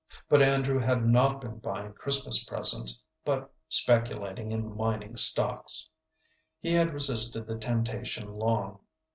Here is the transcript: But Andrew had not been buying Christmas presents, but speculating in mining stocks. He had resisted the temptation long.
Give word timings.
But 0.27 0.41
Andrew 0.41 0.79
had 0.79 1.05
not 1.05 1.41
been 1.41 1.59
buying 1.59 1.93
Christmas 1.93 2.43
presents, 2.43 3.03
but 3.23 3.53
speculating 3.69 4.49
in 4.51 4.75
mining 4.75 5.15
stocks. 5.15 5.91
He 6.59 6.73
had 6.73 6.91
resisted 6.91 7.45
the 7.45 7.59
temptation 7.59 8.33
long. 8.33 8.79